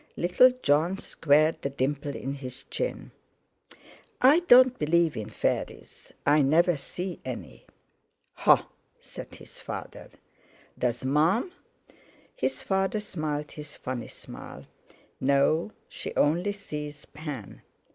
[0.17, 3.11] Little Jon squared the dimple in his chin.
[4.19, 6.11] "I don't believe in fairies.
[6.25, 7.67] I never see any."
[8.33, 8.67] "Ha!"
[8.99, 10.09] said his father.
[10.75, 11.51] "Does Mum?"
[12.35, 14.65] His father smiled his funny smile.
[15.19, 17.61] "No; she only sees Pan."